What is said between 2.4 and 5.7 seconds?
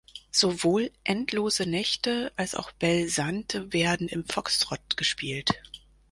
auch "Bel Sante" werden im Foxtrott gespielt.